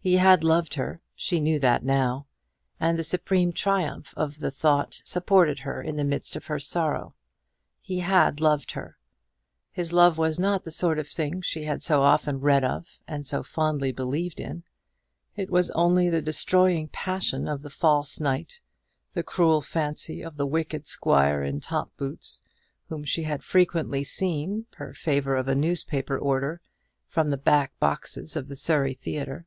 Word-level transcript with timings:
He 0.00 0.14
had 0.16 0.42
loved 0.42 0.72
her 0.74 1.02
she 1.14 1.38
knew 1.38 1.58
that 1.58 1.84
now; 1.84 2.26
and 2.80 2.98
the 2.98 3.04
supreme 3.04 3.52
triumph 3.52 4.14
of 4.16 4.38
that 4.38 4.54
thought 4.54 5.02
supported 5.04 5.58
her 5.58 5.82
in 5.82 5.96
the 5.96 6.04
midst 6.04 6.34
of 6.34 6.46
her 6.46 6.58
sorrow. 6.58 7.14
He 7.82 7.98
had 7.98 8.40
loved 8.40 8.70
her. 8.70 8.96
His 9.70 9.92
love 9.92 10.16
was 10.16 10.40
not 10.40 10.64
the 10.64 10.70
sort 10.70 10.98
of 10.98 11.08
thing 11.08 11.42
she 11.42 11.64
had 11.66 11.82
so 11.82 12.00
often 12.00 12.40
read 12.40 12.64
of, 12.64 12.86
and 13.06 13.26
so 13.26 13.42
fondly 13.42 13.92
believed 13.92 14.40
in; 14.40 14.62
it 15.36 15.50
was 15.50 15.70
only 15.72 16.08
the 16.08 16.22
destroying 16.22 16.88
passion 16.88 17.46
of 17.46 17.60
the 17.60 17.68
false 17.68 18.18
knight, 18.18 18.62
the 19.12 19.22
cruel 19.24 19.60
fancy 19.60 20.22
of 20.22 20.38
the 20.38 20.46
wicked 20.46 20.86
squire 20.86 21.42
in 21.42 21.60
top 21.60 21.94
boots, 21.98 22.40
whom 22.88 23.04
she 23.04 23.24
had 23.24 23.44
frequently 23.44 24.04
seen 24.04 24.64
per 24.70 24.94
favour 24.94 25.36
of 25.36 25.48
a 25.48 25.54
newspaper 25.54 26.16
order 26.18 26.62
from 27.08 27.28
the 27.28 27.36
back 27.36 27.78
boxes 27.78 28.36
of 28.36 28.48
the 28.48 28.56
Surrey 28.56 28.94
Theatre. 28.94 29.44